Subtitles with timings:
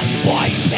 [0.00, 0.69] Why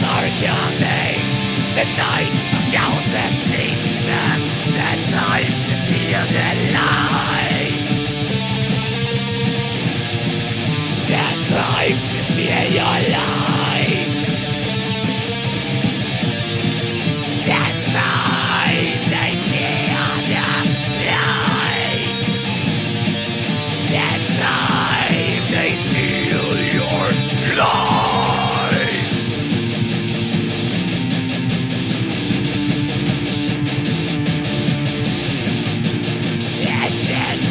[0.00, 0.50] sorry to
[1.74, 6.67] The night of gallows and deep that time to see you then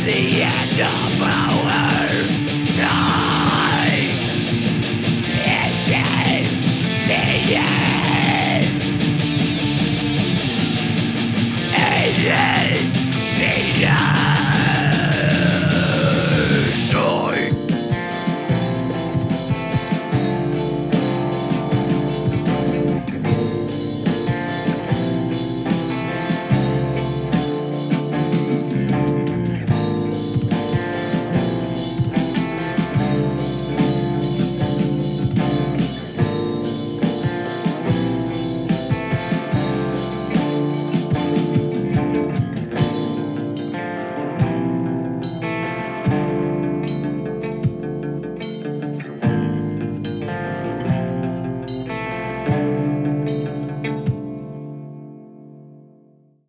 [0.08, 0.88] the
[1.20, 2.08] power
[2.78, 4.08] time.
[5.44, 5.88] Is
[7.08, 7.77] the end?